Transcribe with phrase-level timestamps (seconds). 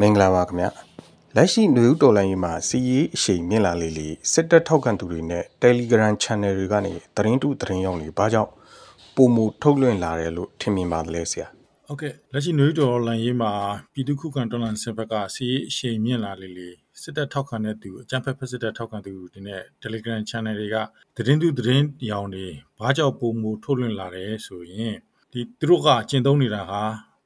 [0.00, 0.66] မင်္ဂလာပါခင်ဗျ
[1.36, 8.50] လက်ရှိຫນွေဦးတော်လိုင်းရေးမှာစီရေးအရှိန်မြင့်လာလေလေစစ်တပ်ထောက်ခံသူတွေနဲ့ Telegram Channel တွေကနေသတင်းတုသတင်းရောက်နေဘာကြောင့်
[9.16, 11.48] ပုံမူထုတ်လွှင့်လာတယ်လို့ထင်မြင်ပါတယ်ဆရာ
[11.86, 13.52] ဟုတ်ကဲ့လက်ရှိຫນွေဦးတော်လိုင်းရေးမှာ
[13.92, 16.68] ပြည်သူခုခံတော်လှန်စစ်ဘက်ကစီရေးအရှိန်မြင့်လာလေလေ
[17.02, 20.76] စစ်တပ်ထောက်ခံတဲ့သူအကြမ်းဖက်ဖက်စစ်တပ်ထောက်ခံသူတွေနဲ့ Telegram Channel တွေက
[21.16, 22.46] သတင်းတုသတင်းရောင်တွေ
[22.80, 24.94] ဘာကြောင့်ပုံမူထုတ်လွှင့်လာတယ်ဆိုရင်
[25.32, 26.82] ဒီသူတို့ကကျင့်သုံးနေတာဟာ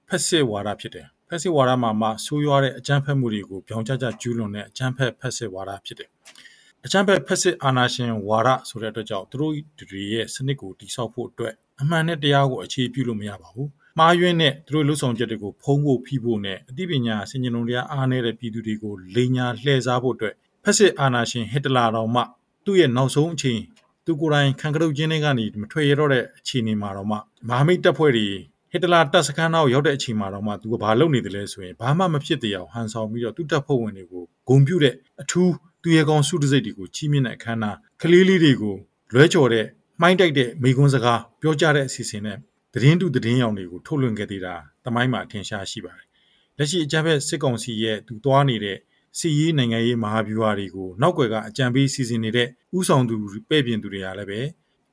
[0.08, 6.10] ဖက်စစ်ဝါဒဖြစ်တယ် ဖက်စစ်ဝါဒမှာမှဆိုးရွားတဲ့အကြမ်းဖက်မှုတွေကိုပြောင်းကျကျကျူးလွန်တဲ့အကြမ်းဖက်ဖက်စစ်ဝါဒဖြစ်တယ်။
[6.84, 9.54] အကြမ်းဖက်ဖက်စစ်အာဏာရှင်ဝါဒဆိုတဲ့အတွက်ကြောင့်သူတို့
[9.90, 13.68] တွေရဲ့စနစ်ကိုတိစောက်ဖို့အတွက်အမှန်နဲ့တရားကိုအခြေပြုလို့မရပါဘူး။
[13.98, 20.34] မှားယွင်းတဲ့သူတို့လှုပ်ဆောင်ချက်တွေကိုဖုံးဖို့ဖိဖို့နဲ့အသိပညာစင်ကြင်လုံးတရားအားနည်းတဲ့ပြည်သူတွေကိုလိန်ညာလှည့်စားဖို့အတွက်
[20.64, 22.22] ဖက်စစ်အာဏာရှင်ဟစ်တလာတော်မှ
[22.64, 23.60] သူ့ရဲ့နောက်ဆုံးအချိန်
[24.04, 28.28] သူကိုယ်တိုင်ခံကတုတ်ချင်းတွေကနေမထွက်ရတော့တဲ့အခြေအနေမှာတော့မှမဟာမိတ်တပ်ဖွဲ့တွေ
[28.72, 35.52] ဟစ်တလာတပ်စခန်းနောက်ရောက်တဲ့အချိန်မှာတော့မှသူကဘာလုပ်နေတယ်လဲဆိုရင်ဘာမှမဖြစ်တဲ့အောင်ဟန်ဆောင်ပြီးတော့သူ့တပ်ဖွဲ့ဝင်တွေကိုဂုံပြုတ်တဲ့အထူး
[35.82, 38.76] သူရဲကောင်းစုတစိတ်တွေကိုချီးမြှင့်တဲ့အခမ်းအနားကလေးလေးတွေကို
[39.14, 39.66] လွဲချော်တဲ့
[40.00, 42.38] မှိုင်းတိုက်တဲ့မိကွန်းစကားပြောကြတဲ့အစီအစဉ်နဲ့
[42.74, 46.06] သတင်းတူသတင်းရောင်တွေကိုထုတ်လွှင့်ခဲ့သေးတာတမိုင်းမှာထင်ရှားရှိပါတယ်။
[46.58, 48.76] လက်ရှိအကြမ်းဖက်စစ်ကောင်စီရဲ့သူသွားနေတဲ့
[49.18, 53.16] စီရေးနိုင်ငံရေးမဟာဗျူဟာတွေကိုနောက်ွယ်ကအကြံပေးစီစဉ်နေတဲ့ဥဆောင်သူ
[53.50, 54.40] ပဲ့ပြင်သူတွေကလည်းပဲ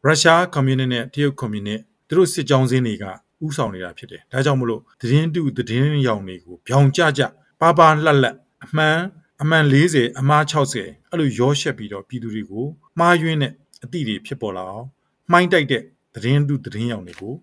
[0.06, 3.06] ရုရှားကွန်မြူနစ်နဲ့တရုတ်ကွန်မြူနစ်သူတို့စစ်ကြောင်းစင်းတွေက
[3.46, 7.22] ဥဆောင်နေတာဖြစ်တယ်ဒါကြောင့်မလို့သတင်းတူသတင်းရောင်တွေကိုဗျောင်ကြကြ
[7.62, 8.36] ပါပါလှက်လက်
[8.66, 8.98] အမှန်
[9.42, 12.66] အမှန်40အမှား60အဲ့လိုရောရှက်ပြီးတော့ပြည်သူတွေကို
[13.00, 14.88] မှားယွင်းတဲ့အသည့်တွေဖြစ်ပေါ်လာအောင်
[15.32, 15.84] မှိုင်းတိုက်တဲ့
[16.16, 17.34] သတင်းတူသတင်းရောင်တွေကို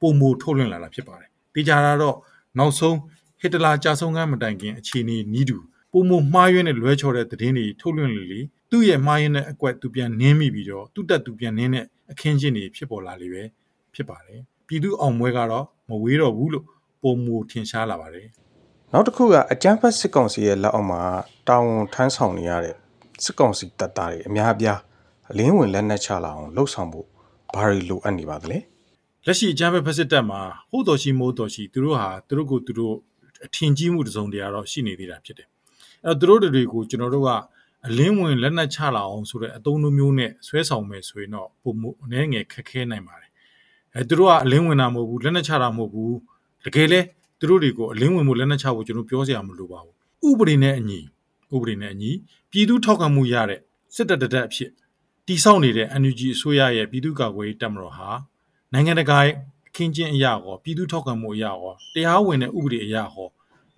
[0.00, 2.16] ပုံမထုတ်လွှင့်လာတာဖြစ်ပါတယ်တေချာတာတော့
[2.58, 2.96] နောက်ဆုံး
[3.40, 5.58] ဟစ်တလာကြာဆုံးကမ်းမတိုင်ခင်အခြေအနေနီးတူ
[5.92, 13.42] ပုံမမှားယွင်းတဲ့လွဲချော်တဲ့သတင်းတွေထုတ်လွှင့်လေလေသူ့ရဲ့မှားယွင်းတဲ့အကွက်သူပြန်နင်းမိပြီးတော့သူ့တက်သူပြန်နင်းတဲ့အခင်းချင်းတွေဖြစ်ပေါ်လာလေပဲ
[13.94, 16.64] ဖြစ်ပါတယ် ပြည်သူအောင်မွဲကတော့မဝေးတော့ဘူးလို့
[17.02, 18.28] ပုံမူထင်ရှားလာပါတယ်
[18.92, 21.00] နောက်တစ်ခုကအကြမ်းဖက်စစ်ကောင်စီရဲ့လက်အောက်မှာ
[21.48, 22.74] တာဝန်ထမ်းဆောင်နေရတဲ့
[23.24, 24.80] စစ်ကောင်စီတပ်သားတွေအများအပြား
[25.30, 27.06] အလင်းဝင်လက်နက်ချလာအောင်လှုပ်ဆောင်ဖို့
[27.54, 28.58] ဘာတွေလိုအပ်နေပါသလဲ
[29.26, 32.94] လက်ရှိအကြမ်းဖက်ဖက်စစ်တပ်မှာဟုတ်တော်ရှိမိုးတော်ရှိသူတို့ဟာသူတို့ကိုသူတို့
[33.46, 35.48] အထင်ကြီးမှုတစုံတရာတော့ရှိနေသေးတာဖြစ်တယ်
[36.06, 37.30] အဲတော့သူတို့တွေကိုကျွန်တော်တို့က
[37.86, 43.30] အလင်းဝင်လက်နက်ချလာအောင်ဆိုတဲ့အသုံးမျိုးနဲ့ဆွဲဆောင်မယ်ဆိုရင်တော့ပုံမှုအနေငယ်ခက်ခဲနိုင်ပါတယ်
[43.96, 46.16] အဲသူတို့ကအလင်းဝင်တာမဟုတ်ဘူးလက်နဲ့ချတာမဟုတ်ဘူး
[46.64, 47.00] တကယ်လဲ
[47.38, 49.94] သူတို့တွေကိုအလင်းဝင်မှုလက်နဲ့ချဖို့ကျွန်တော်ပြောစရာမလိုပါဘူး
[50.28, 51.00] ဥပဒေနဲ့အညီ
[51.54, 52.10] ဥပဒေနဲ့အညီ
[52.50, 53.60] ပြည်သူထောက်ခံမှုရတဲ့
[53.94, 54.70] စစ်တပ်တဒက်အဖြစ်
[55.26, 58.10] တိစောက်နေတဲ့ NUG အစိုးရရဲ့ပြည်သူ့ကာကွယ်ရေးတပ်မတော်ဟာ
[58.72, 59.18] နိုင်ငံတကာ
[59.68, 63.28] အခင်းကျင်းအရာဟောပြည်သူထောက်ခံမှုအရာဟောတရားဝင်တဲ့ဥပဒေအရာဟော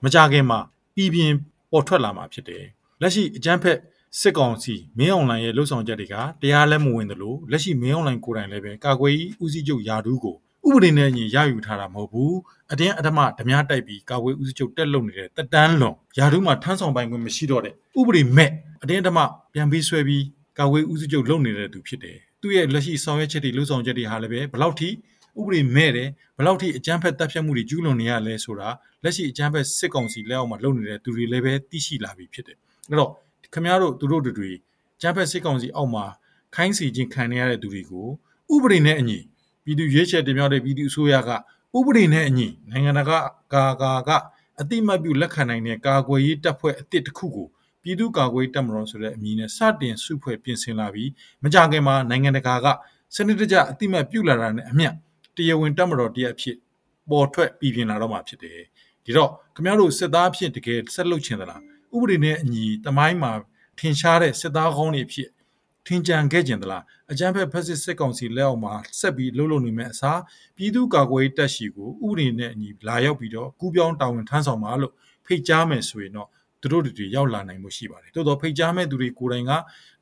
[0.02, 0.58] မကြခင်မှာ
[0.94, 1.34] ပြည်ပြင်း
[1.70, 2.64] ပေါ်ထွက်လာမှာဖြစ်တယ်
[3.00, 3.78] လက်ရှိအကြမ်းဖက်
[4.20, 12.36] စစ်ကောင်စီမင်းအောင်လှိုင်ရဲ့လှုပ်ဆောင်ချက်တွေကတရားလက်မဝင်သလိုလက်ရှိမင်းအောင်လှိုင်ကိုယ်တိုင်လည်းပဲကာကွယ်ရေးဦးစီးချုပ်ယာဒူးကိုဥပဒေနဲ့အညီရယူထားတာမဟုတ်ဘူး
[12.72, 18.50] အတင်းအဓမ္မဓမြတိုက်ပြီးကာကွယ်ဦးစီးချုပ်တက်လုံနေတဲ့တက်တန်းလွန်ယာဒူးမှာထမ်းဆောင်ပိုင်ခွင့်မရှိတော့တဲ့ဥပဒေမဲ့
[18.82, 19.18] အတင်းအဓမ္မ
[19.54, 20.24] ပြန်ပြီးဆွဲပြီး
[20.58, 24.88] ကာကွယ်ဦးစီးချုပ်လုပ်နေတဲ့သူဖြစ်တယ်သူရဲ့လက်ရှိဆောင်ရွက်ချက်တွေလှုပ်ဆောင်ချက်တွေဟာလည်းပဲဘလောက်ထိ
[25.38, 28.68] ဥပဒေမဲ့တယ်ဘလောက်ထိအကြမ်းဖက်တပ်ဖြတ်မှုတွေကျူးလွန်နေရလဲဆိုတာ
[29.04, 32.58] လက်ရှိအကြမ်းဖက်စစ်ကောင်စီလက်အောက်မှာလုပ်နေတဲ့သူတွေလည်းပဲသိရှိလာပြီဖြစ်တယ်
[32.90, 33.12] အဲ့တော့
[33.52, 34.52] ခင်ဗျားတို့သူတို့တွေ
[35.00, 36.04] ကျန်းဖက်စစ်ကောင်စီအောက်မှာ
[36.54, 38.08] ခိုင်းစီခြင်းခံရတဲ့သူတွေကို
[38.54, 39.18] ဥပဒေနဲ့အညီ
[39.64, 41.30] ပြည်သူရွေးချယ်တင်မြှောက်တဲ့ပြည်သူအစိုးရက
[41.76, 43.18] ဥပဒေနဲ့အညီနိုင်ငံတကာ
[43.52, 44.10] ကာကာက
[44.60, 47.48] အတိမတ်ပြုလက်ခံနိုင်တဲ့ကာကွယ်ရေးတပ်ဖွဲ့အသစ်တစ်ခုကို
[47.82, 51.10] ပြည်သူ့ကာကွယ်ရေးတပ်မတော်ဆိုတဲ့အမည်နဲ့စတင်စုဖွဲ့ပြင်ဆင်လာပြီး
[51.42, 52.66] မကြခင်မှာနိုင်ငံတကာက
[53.14, 54.90] စနစ်တကျအတိမတ်ပြုလာတာနဲ့အမျှ
[55.36, 56.56] တရားဝင်တပ်မတော်တရက်ဖြစ်
[57.10, 58.60] ပေါ်ထွက်ပြည်ပြင်လာတော့မှာဖြစ်တယ်
[59.04, 61.62] ဒီတော့ခင်ဗျားတို့စစ်သားဖြစ်တကယ်ဆက်လုပ်ချင်သလား
[61.96, 63.32] ဥပဒေနဲ့အညီတမိုင်းမှာ
[63.78, 65.30] ထင်ရှားတဲ့စစ်သားကောင်းတွေဖြစ်
[65.86, 70.20] ထင်ကြံခဲ့ကြင်သလားအကြမ်းဖက်ဖက်စစ်စစ်ကောင်စီလက်အောက်မှာဆက်ပြီးလှုပ်လှုပ်နေမဲ့အစား
[70.56, 74.92] ပြည်သူ့ကာကွယ်တပ်ရှိကိုဥပဒေနဲ့အညီလာရောက်ပြီးတော့ကူးပြောင်းတာဝန်ထမ်းဆောင်ပါလို့
[75.26, 76.28] ဖိတ်ကြားမယ်ဆိုရင်တော့
[76.60, 79.52] သူတို့တွေရောက်လာနိုင်မှုရှိပါတယ်တိုးတော့ဖိတ်ကြားမဲ့သူတွေကိုယ်တိုင်က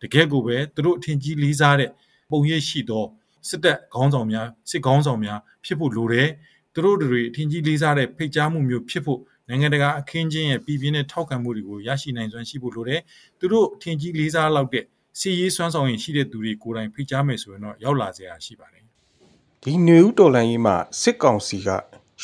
[0.03, 1.91] တကယ်ကိုပဲသူတို့အထင်ကြီးလေးစားတဲ့
[2.31, 3.05] ပုံရိပ်ရှိသော
[3.49, 6.29] စစ်တပ်ခေါင်းဆောင်များစစ်ခေါင်းဆောင်များဖြစ်ဖို့လိုတယ်
[6.75, 13.01] သူတို့တွေအထင်ကြီးလေးစားတဲ့ဖိတ်ကြားမှုမျိုးဖြစ်ဖို့ နိုင်ငံတကာအခင်းချင်းရဲ့ပြည်ပြင်းတဲ့ထောက်ခံမှုတွေကိုရရှိနိုင်စွမ်းရှိဖို့လိုတယ်။
[13.39, 14.85] သူတို့ထင်ကြီးလေးစားလောက်တဲ့
[15.21, 18.85] စီရေးစွမ်းဆောင်ရင်ရှိတဲ့သူတွေကိုယ်တိုင်ဖိတ်ကြားမယ်ဆိုရင်တော့ရောက်လာစရာရှိပါတယ်။
[19.63, 21.69] ဒီနေဦးတော်လန်ကြီးမှာစစ်ကောင်စီက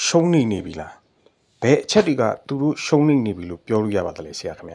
[0.04, 0.92] ရှုံးနေနေပြီလား။
[1.62, 4.74] ဘယ်အချက်တွေကသူတို့ရှုံးနေနေပြီလို့ပြောလို့ရပါသလဲဆရာခင်ဗျ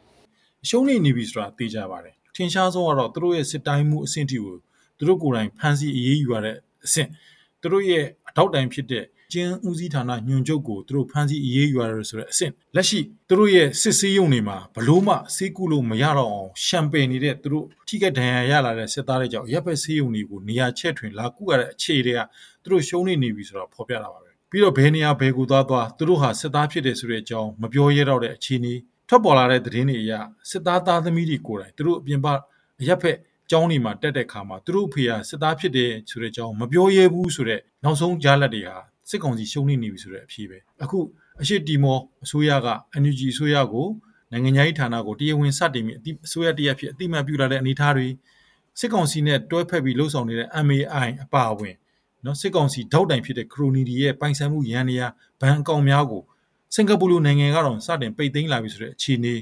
[0.68, 4.56] ။ရှုံးနေနေပြီဆိုတာသိကြပါတယ်။ထင်ရှားဆုံးကတော့သူတို့ရဲ့စစ်တိုင်းမှုအဆင့်တီကို
[4.98, 7.08] သူတို့ကိုယ်တိုင်ဖမ်းဆီးအေးအေးယူရတဲ့အဆင့်
[7.60, 22.20] သူတို့ရဲ့အထောက်တိုင်ဖြစ်တဲ့ ကျင်းဦးစီးဌာနညွှန်ချုပ်ကိုသူတို့ဖမ်းဆီးအရေးယူရတယ်ဆိုတဲ့အဆင့်လက်ရှိသူတို့ရဲ့စစ်ဆေးရုံတွေမှာဘလို့မှစေးကူလို့မရတော့အောင်ရှမ်ပယ်နေတဲ့သူတို့ထိခိုက်ဒဏ်ရာရလာတဲ့စစ်သားတွေကြောင့်ရပ်ဘက်ဆေးရုံတွေကိုနေရာချဲ့ထွင်လာကူရတဲ့အခြေတွေက
[22.62, 28.74] သူတို့ရှုံးနေနေပြီဆိုတော့ဖော်ပြတာပါပဲပြီးတော့ဘယ်နေရာဘယ်ကိုသွားသွားသူတို့ဟာစစ်သားဖြစ်တယ်ဆိုတဲ့အကြောင်းမပြောရတော့တဲ့အခြေအနေ
[29.08, 30.12] ထွက်ပေါ်လာတဲ့သတင်းတွေအရ
[30.50, 32.26] စစ်သားသားသမီးတွေကိုယ်တိုင်သူတို့အပြင်ပ
[32.80, 33.16] အရက်ဖက်
[33.50, 38.76] ကျောင်းတွေမှာတက်တဲ့ခါမှာသူတို့အဖေကစစ်သားဖြစ်တယ်ဆိုတဲ့အကြောင်းမပြောရဘူးဆိုတဲ့နောက်ဆုံးကြားလက်တွေဟာ
[39.10, 40.98] စစ်ကောင်စီရှုံးနေနေပြီဆိုတဲ့အဖြေပဲအခု
[41.40, 42.68] အရှိတီမောအစိုးရက
[43.02, 43.86] NUG အစိုးရကို
[44.32, 48.08] နိုင်ငံရေးဌာနကိုတရားဝင်စတင်ပြီးအစိုးရတရက်ဖြစ်အတိမတ်ပြုလာတဲ့အနေအထားတွေ
[48.78, 51.74] စစ်ကောင်စီနဲ့တွဲဖက်ပြီးလှုပ်ဆောင်နေတဲ့ MAI အပါအဝင်
[52.24, 55.02] နော်စစ်ကောင်စီထောက်တိုင်ဖြစ်တဲ့ခရိုနီတွေရဲ့ပိုင်ဆိုင်မှုရန်နေရ
[55.40, 56.22] ဘဏ်အကောင့်များကို
[56.74, 59.34] စင်ကာပူလိုနိုင်ငံကတော့စတင်ပိတ်သိမ်းလာပြီဆိုတဲ့အခြေအနေ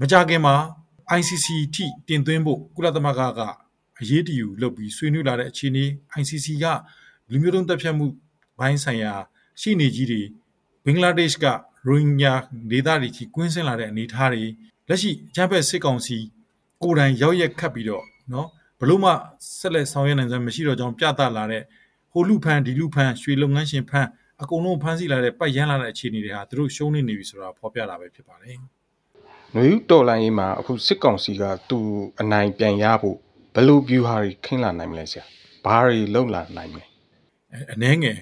[0.00, 0.54] မကြခင်မှာ
[1.18, 3.40] ICC ထိတင်သွင်းဖို့ကုလသမဂ္ဂက
[4.00, 5.84] အရေးတယူလုပ်ပြီးဆွေးနွေးလာတဲ့အခြေအနေ
[6.20, 6.64] ICC က
[7.30, 8.06] လူမျိုးတုံးတပ်ဖြတ်မှု
[8.58, 9.12] ဘိုင်းဆိုင်ရာ
[9.60, 10.22] ရှိနေကြီးတွေ
[10.84, 11.46] ဘင်္ဂလားဒေ့ရှ်က
[11.86, 12.34] ရိုဟင်ဂျာ
[12.70, 14.44] ဒေသတွေကြီးကွင်းဆင်းလာတဲ့အနေအထားတွေ
[14.88, 16.18] လက်ရှိအကြမ်းဖက်စစ်ကောင်စီ
[16.82, 18.48] ကိုယ်တိုင်ရောက်ရက်ခတ်ပြီးတော့နော်
[18.80, 19.10] ဘလို့မှ
[19.58, 21.62] ဆက်လက်ဆောင်ရွက်နိုင်စမ်းမရှိတော့ကြောင်းပြသလာတဲ့
[22.12, 24.06] ဟိုလူဖန်ဒီလူဖန်ရွှေလုပ်ငန်းရှင်ဖန်
[24.42, 28.56] အကုန်လုံးဖမ်းဆီးလာတဲ့ပတ်ရမ်းလာတဲ့အခြေအနေတွေဟာသူတို့ရှုံးနေနေပြီဆိုတာဖော်ပြတာပဲဖြစ်ပါတယ်။
[29.52, 31.78] ຫນွေဦးတော်လိုင်းရေးမှာအခုစစ်ကောင်စီကသူ
[32.20, 33.16] အနိုင်ပြန်ရဖို့
[33.54, 35.24] ဘယ်လို view ဟာတွေခင်းလာနိုင်မလဲဆရာ။
[35.64, 36.84] ဘာတွေလုံလာနိုင်မလဲ။
[37.72, 38.18] အနှဲငယ်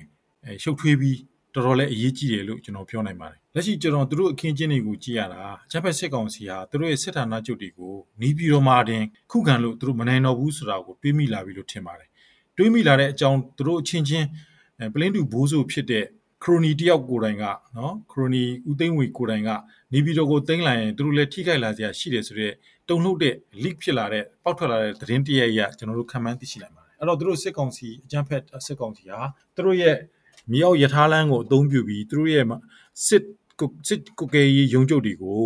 [0.63, 1.19] ရှုပ်ထွေးပြီး
[1.55, 12.09] တော်တော်လေးအရေးကြီးတယ်လို့ကျွန်တော်ပြောနိုင်ပါတယ်။လက်ရှိကျွန်တော်တို့အခင်းချင်းတွေကိုကြည့်ရတာချက်ဖက်စစ်ကောင်စီဟာတို့ရဲ့စစ်ဌာနချုပ်တွေကိုနီးပြီးတော့မှတင်ခုခံလို့တို့မနိုင်တော့ဘူးဆိုတာကိုတွေးမိလာပြီလို့ထင်ပါတယ်။
[12.57, 14.27] တွေးမိလာတဲ့အကြောင်းတို့အချင်းချင်း
[14.95, 16.05] ပလင်းတူဘိုးဆိုဖြစ်တဲ့
[16.43, 17.45] ခရိုနီတယောက်ကိုယ်တိုင်က
[17.77, 19.51] နော်ခရိုနီဦးသိန်းဝေကိုယ်တိုင်က
[19.93, 22.55] နေပြီးတော့ကိုသိန်းလိုက်ရင်တို့လည်းထိခိုက်လာစရာရှိတယ်ဆိုတော့
[22.89, 29.21] တုံ့လှုပ်တဲ့ leak ဖြစ်လာတဲ့ပေါက်ထွက်လာတဲ့သတင်းတရရကျွန်တော်တို့ခံမှန်းသိရှိနိုင်ပါတယ်အဲ့တော့တို့စစ်ကောင်စီအကြမ်းဖက်စစ်ကောင်စီဟာ
[29.57, 29.97] တို့ရဲ့
[30.51, 32.45] မြေအောက်ယထာလန်းကိုအသုံးပြုပြီးတို့ရဲ့
[33.07, 33.23] စစ်
[33.89, 35.45] စစ်ကုကေးရုံချုပ်တွေကို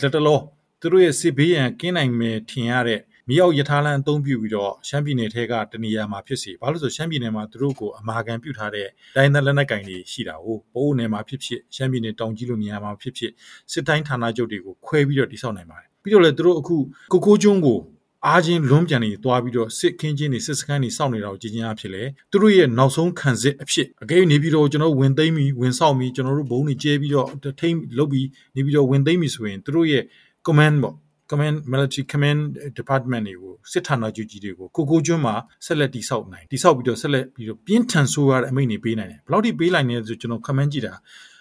[0.00, 0.40] လက်တလော
[0.82, 13.32] တို့ရဲ့စစ်ဘေးရန်ကင်းနိုင်မယ်ထင်ရတဲ့မြေအောက်ယထာလန်အသုံးပြုပြီးတော့ရှမ်းပြည်နယ်ထဲကတနေရာမှာဖြစ်စီဘာလို့ဆိုရှမ်းပြည်နယ်မှာသူတို့ကိုအမာခံပြုထားတဲ့တိုင်းသားလက်နက်ကင်တွေရှိတာကိုပိုးနယ်မှာဖြစ်ဖြစ်ရှမ်းပြည်နယ်တောင်ကြီးလိုနေရာမှာဖြစ်ဖြစ်
[13.72, 16.76] စစ်တိုင်းဌာနချုပ်တွေကိုခွဲပြီးတော့တိစောက်နိုင်ပါတယ်ပြီးတော့လေသူတို့အခု
[17.12, 17.78] ကိုကိုကျွန်းကို
[18.26, 27.28] အားချင်းလွန်းပြန်နေသွားပြီးတော့စစ်ခင်းချင်းတွေစစ်စခန်းတွေစောင့်နေတာကိုကြည်ချင်းအဖြစ်လေသူတို့ရဲ့နောက်ဆုံးခံစစ်အဖြစ်အကယ်နေပြီးတော့ကျွန်တော်ဝင်သိမ်းပြီးဝင်ဆောက်ပြီးကျွန်တော်တို့ဘုံတွေကျဲပြီးတော့
[27.60, 28.26] ထိမ့်လုပ်ပြီး
[28.56, 30.02] နေပြီးတော့ဝင်သိမ်းပြီးဆိုရင်သူတို့ရဲ့
[30.46, 30.94] command ပေါ့
[31.30, 32.40] command military command
[32.78, 35.34] department တွေကိုစစ်ဌာနချုပ်ကြီးတွေကိုကိုကိုကျွန်းမှာ
[35.66, 40.94] ဆက်လက်တိဆောက်နိုင်တိဆောက်ပြီးတော့ဆက်လက်ပြီးတော့ပြင်းထန်ဆိုးရတဲ့အမိန့်တွေပေးနိုင်တယ်ဘယ်လောက်ထိပေးနိုင်လဲဆိုကျွန်တော် comment ကြည့်တာ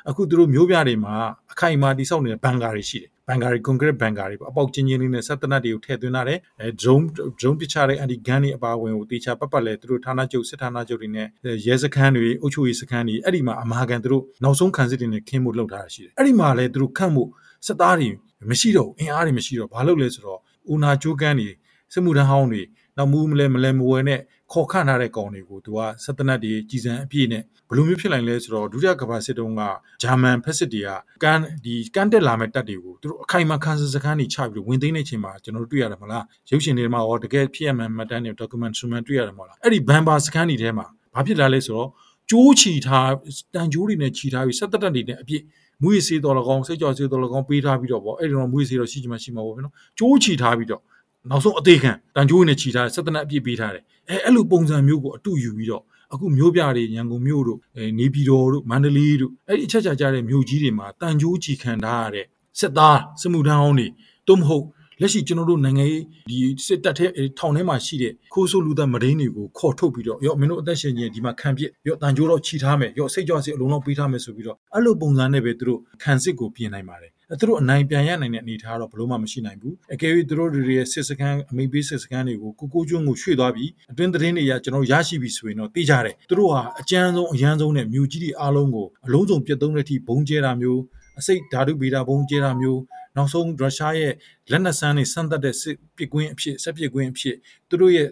[0.10, 1.16] အခုသူတို့မျိုးပြတွေမှာ
[1.52, 7.06] အခိုင်အမာတိဆောက်နေတဲ့ဘန်ကာတွေရှိတယ် ဘန်ကာတွေ concrete ဘန်ကာတွေပေါ့အပေါက်ချင်းချင်းလေးနဲ့ဆက်တနတ်တွေကိုထည့်သွင်းထားတယ်အဲ drone
[7.40, 11.28] drone ပစ်ချတဲ့ anti gun တွေအပါအဝင်ကိုတေချာပတ်ပတ်လဲသူတို့ဌာနချုပ်စစ်ဌာနချုပ်တွေနဲ့
[11.66, 17.30] ရဲစခန်းတွေအုပ်ချုပ်ရေးစခန်းတွေအဲ့ဒီမှာအမာခံသူတို့နောက်ဆုံးခံစစ်တွေနဲ့ခင်းဖို့လုပ်ထားတာရှိတယ်အဲ့ဒီမှာလဲသူတို့ခန့်ဖို့
[17.68, 18.10] စစ်သားတွေ
[18.50, 20.40] မရှိတော့အင်အားတွေမရှိတော့ဘာလုပ်လဲဆိုတော့
[20.74, 21.50] ဦးနာကျိုးကန်းတွေ
[21.94, 22.62] စစ်မှုထမ်းဟောင်းတွေ
[22.98, 24.20] နောက်မူးမလဲမလဲမဝဲနဲ့
[24.52, 29.62] ခေါ်ခန့်ထားတဲ့ကောင်တွေကိုသူကစက်တနတ်တွေကြီးစံအပြည့်နဲ့ဘယ်လိုမျိုးဖြစ်နိုင်လဲဆိုတော့ဒုတိယကမ္ဘာစစ်တုန်းက
[30.04, 30.90] ဂျာမန်ဖက်စစ်တွေက
[31.24, 41.90] ကန်ဒီကန်တက်လာမဲ့တပ်တွေကိုသူတို့အခိုင်အမာခန်းစခန်းတွေချပြီးဝင်သိမ်းနေချိန်မှာကျွန်တော်တို့တွေ့ရတယ်မလားရုပ်ရှင်တွေမှာရောတကယ်ဖြစ်ရမှန်မှတ်တမ်းတွေ documentary တွေ့ရတယ်မဟုတ်လားအဲ့ဒီဘန်ဘာစခန်းတွေထဲမှာဘာဖြစ်လာလဲဆိုတော့
[42.32, 43.12] ကျိုးချီထား
[43.54, 45.44] တန်ကျိုးတွေနဲ့ချီထားပြီးစက်တတက်တွေနဲ့အပြည့်
[45.84, 50.82] မွေးစေးတော်လကောင်းစိတ်ကြော်စေးတော်လကောင်းပေးထားပြီးတော့ပေါ့အဲ့ဒီတော့မွေးစေးတော့ရှိချင်မှရှိမှာပေါ့ဗျနော်ကျိုးချီထားပြီးတော့
[51.30, 55.84] နောက်ဆုံးအသေးခံတန်ကျိုးနဲ့ချီထားတဲ့စက်တနက်အပြည့်ပေးထားတယ်အဲအဲ့လိုပုံစံမျိုးကိုအတူယူပြီးတော့
[56.14, 62.26] အခုမျိုးပြတွေရန်ကုန်မြို့တို့အဲနေပြည်တော်တို့မန္တလေးတို့အဲ့ဒီအချက်ချာကြတဲ့မြို့ကြီးတွေမှာတန်ကျိုးချီခံထားရတဲ့
[62.60, 63.88] စစ်သားစစ်မှုထမ်းဟောင်းတွေ
[64.28, 64.66] သို့မဟုတ်
[65.02, 67.06] လက်ရှိကျွန်တော်တို့နိုင်ငံရေးဒီစစ်တပ်ထဲ
[67.38, 90.82] ထောင်ထဲမှာရှိတဲ့ခိုးဆိုးလူသားမရင်းတွေကိုခေါ်ထုတ်ပြီးတော့ရော့မင်းတို့အသက်ရှင်ခြင်းဒီမှာခံပြစ်ရော့တန်ကြိုးတော့ခြိထားမယ်ရော့စိတ်ကြောက်စိတ်အလုံးလုံးပေးထားမယ်ဆိုပြီးတော့အဲ့လိုပုံစံနဲ့ပဲသူတို့ခံစစ်ကိုပြင်နိုင်ပါတယ် သူတို့အနိုင်ပြန်ရနိုင်တဲ့အနေအထားတော့ဘလို့မှမရှိနိုင်ဘူးအကယ်၍သူတို့တွေရဲ့စစ်စခန်းအမိပေးစစ်စခန်းတွေကိုကိုကိုကျွန်းကိုရွှေ့သွားပြီးအတွင်းသတင်းတွေရကျွန်တော်ရရှိပြီဆိုရင်တော့သိကြတယ်သူတို့ဟာအကြမ်းဆုံးအရန်ဆုံးနဲ့မြို့ကြီးတွေအားလုံးကိုအလုံးစုံပြတ်သုံးတဲ့အထိဘုံကျဲတာမျိုး
[91.20, 92.82] အစိတ်ဓာတုဗေဒဘုံကျဲတာမျိုး
[93.16, 94.14] နောက်ဆုံးရုရှားရဲ့
[94.52, 97.36] လက်နက်ဆန်းတွေစမ်းသပ်တဲ့စစ်ပစ်ကွင်းအဖြစ်ဆက်ပစ်ကွင်းအဖြစ်
[97.70, 98.08] သူတို့ရဲ့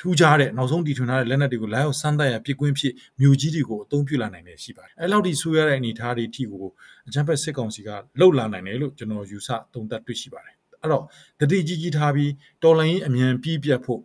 [0.00, 6.66] ထူးခြားတဲ့နောက်ဆုံးတည်ထွင်ထားတဲ့လက်နက်တွေကိုလာရောက်စမ်းသပ်ရပစ်ကွင်းဖြစ်မြို့ကြီးတွေကိုအသုံးပြုလာနိုင်တယ်ရှိပါတယ်။အဲလောက်ဒီဆိုရတဲ့အနေအထားတွေအထိကို
[7.08, 7.88] အကြံဖက်စစ်ကောင်စီက
[8.20, 11.04] လှုပ်လာနိုင်တယ်လို့ကျွန်တော်ယူဆသုံးသပ်တွေ့ရှိပါတယ်။အဲ့တော့
[11.40, 12.32] တတိကြီးကြီးထားပြီး
[12.62, 14.00] တော်လိုင်းအမြန်ပြီးပြတ်ဖို့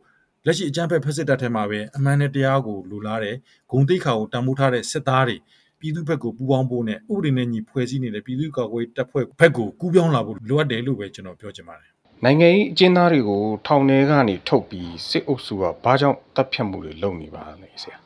[0.45, 3.35] လက်ရှိအကြံဖက်ဖက်စစ်တပ်ထဲမှာပဲအမှန်နဲ့တရားကိုလူလာတဲ့
[3.71, 5.37] ဂုံတိခါကိုတန်ဖိုးထားတဲ့စစ်သားတွေ
[5.79, 11.92] ပြည်သူဘက်ကိုပူးပေါင်းဖို့နဲ့ဥပဒေနဲ့ညီဖွဲ့စည်းနေတဲ့ပြည်သူ့ကာကွယ်တပ်ဖွဲ့ဘက်ကိုကူးပြောင်းလာဖို့လိုအပ်တယ်လို့ပဲကျွန်တော်ပြောချင်ပါတယ်
[12.25, 17.97] နိုင်ငံရေးအကျဉ်းသားတွေကိုထောင်ထဲကနေထုတ်ပြီးစစ်အုပ်စုကဘာကြောင့်တပ်ဖြတ်မှုတွေလုပ်နေပါလဲဆရာ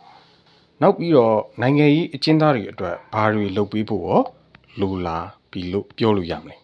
[0.81, 4.21] နောက်ပြီးတော့နိုင်ငံရေးအကျဉ်းသားတွေအတွက်ဘာတွေလုပ်ပေးဖို့ရော
[4.81, 6.57] လိုလားပြီးလို့ပြောလို့ရမလဲ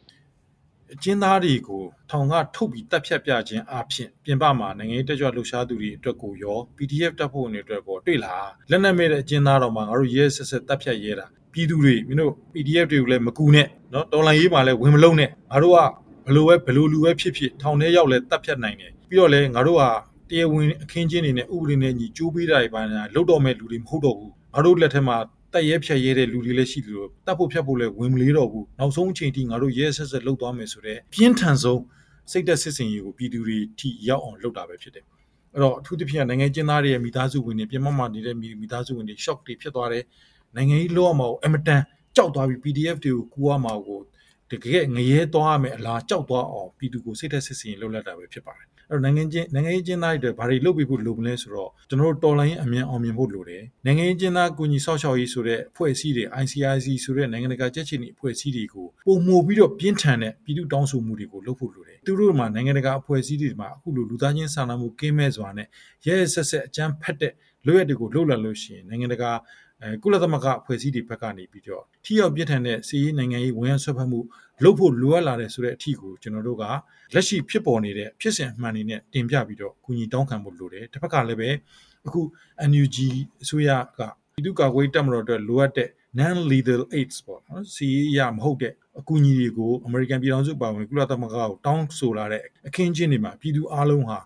[0.94, 8.36] အကျဉ်းသားတွေကိုထောင်ကထုတ်ပြီးတပ်ဖြတ်ပြခြင်းအပြင်ပြင်ပမှာနိုင်ငံရေးတက်ကြွလှုပ်ရှားသူတွေအတွက်ကိုရော PDF တပ်ဖွဲ့ဝင်တွေအတွက်ကိုတွေ့လာ
[8.70, 15.80] လက်နက်မဲ့တဲ့အကျဉ်းသားတော်မှာငါတို့ရဲဆက်ဆက်တပ်ဖြတ်ရဲတာပြည်သူတွေမင်းတို့ PDF တွေကိုလည်းမကူနဲ့နော်တော်လိုင်းရေးမှာလည်းဝင်မလုံးနဲ့ငါတို့က
[16.28, 19.84] ဘလို့ပဲဘလို့လူပဲဖြစ်ဖြစ်ထောင်ထဲရောက်လဲတတ်ဖြတ်နိုင်တယ်ပြီးတော့လည်းငါတို့က
[20.30, 25.18] တရားဝင်အခင်းချင်းတွေနဲ့ဥပဒေနဲ့ညီကြိုးပေးတာတွေပါညာလုတ်တော့မဲ့လူတွေမဟုတ်တော့ဘူးငါတို့လက်ထက်မှာ
[25.54, 31.82] တက်ရဲဖြတ်ရဲတဲ့လူတွေလည်းရှိတယ်လို့တတ်ဖို့ဖြတ်ဖို့လည်းဝင်မလေးတော့ဘူးနောက်ဆုံးအချိန်ထိငါတို့ရဲဆက်ဆက်လှုပ်သွားမယ်ဆိုတော့ပြင်းထန်ဆုံး
[32.32, 35.04] စိတ်သက်စစ်စင်ရေးကိုပြည်သူတွေထိရောက်အောင်လုပ်တာပဲဖြစ်တယ်
[35.54, 40.04] အဲ့တော့အထူးသဖြင့်နိုင်ငံကျင်းသားတွေရဲ့မိသားစုဝင်တွေပြင်မမှာနေတဲ့မိသားစုဝင်တွေ shock တွေဖြစ်သွားတယ်
[40.56, 41.82] နိုင်ငံရေးလောရမှာကိုအမတန်
[42.16, 44.00] ကြောက်သွားပြီး PDF တွေကိုကူရမှာကို
[44.54, 65.68] တကယ်ငရဲသွားရမယ်အလားကြောက်သွားအောင်ပြည်သူကိုစိတ်သက်စစ်စင်လှုပ်လက်တာပဲဖြစ်ပါတယ်အဲ့တော့နိုင်ငံချင်းနိုင်ငံရေးကျင်းသားတွေဘာတွေလုပ်ပြီးဖို့လိုမလဲဆိုတော့ကျွန်တော်တို့တော်လိုင်းအမြန်အောင်မြင်ဖို့လိုတယ်နိုင်ငံရေးကျင်းသားကိုညီဆောက်ရှောက်ရေးဆိုတဲ့အဖွဲ့အစည်းတွေ ICIC ဆိုတဲ့နိုင်ငံတကာကြက်ချီနေအဖွဲ့အစည်းတွေကိုပုံမှုပြီးတော့ပြင်းထန်တဲ့ပြည်သူတောင်းဆိုမှုတွေကိုလုပ်ဖို့လိုတယ်သူတို့မှာနိုင်ငံတကာအဖွဲ့အစည်းတွေမှာအခုလိုလူသားချင်းစာနာမှုကင်းမဲ့စွာနဲ့
[66.06, 67.34] ရဲရဲဆက်ဆက်အကြမ်းဖက်တဲ့
[67.66, 69.32] လွရက်တွေကိုလှုပ်လာလို့ရှိရင်နိုင်ငံတကာ
[69.84, 74.20] အဲကုလသမဂ္ဂအဖွဲ့အစည်းတွေဘက်ကနေပြီးတော့ထိရောက်ပြစ်ထန်တဲ့စီးရေးနိုင်ငံရေးဝန်ရဆွဲဖက်မှု
[74.64, 76.64] လုပ်ဖို့လိုအပ်လာတဲ့ဆိုတဲ့အထီကိုကျွန်တော်တို့က
[77.14, 81.50] လက်ရှိဖြစ်ပေါ်နေတဲ့ဖြစ်စဉ်အမှန်တွေနဲ့တင်ပြပြီးတော့ကူညီတောင်းခံဖို့လိုတယ်တစ်ဖက်ကလည်းပဲ
[82.06, 82.22] အခု
[82.70, 82.98] NUG
[83.44, 84.02] အစိုးရက
[84.36, 94.18] ပြည်သူ့ကာကွယ်တပ်မတော်အတွက်လိုအပ်တဲ့ non lethal aids ပေါ့နော်စီးရမဟုတ်တဲ့အကူအညီတွေကိုအမေရိကန်ပြည်ထောင်စုပါဝင်ကုလသမဂ္ဂကိုတောင်းဆိုလာတဲ့အခင်းချင်းတွေမှာပြည်သူအလုံးဟာ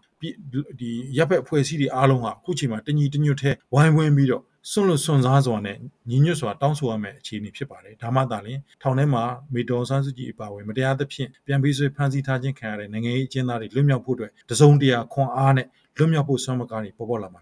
[0.80, 5.78] ဒီရပ်ဘက်အဖွဲ့အစည်းတွေအားလုံးဟာအခုချိန်မှာတညီတညွတ်ထဲဝိုင်းဝန်းပြီးတော့ စွန့်လွတ်စွန့်စားစွာနဲ့
[6.10, 17.42] ညီညွတ်စွာတောင်းဆိုရမယ့်အခြေအနေဖြစ်ပါတယ်ဒါမှသာလျှင်ထောင်ထဲမှာမေတော်ဆန်းစုကြည်အပါအဝင်မတရားသဖြင့်ပြန်ပြီးဆွေးဖမ်းဆီးထားခြင်းခံရတဲ့နိုင်ငံရေးအကျဉ်းသားတွေလွတ်မြောက်ဖို့အတွက်တစုံတရာခွန်အားနဲ့လွတ်မြောက်ဖို့ဆွမ်းမကားတွေပေါ်ပေါ်လာမှာ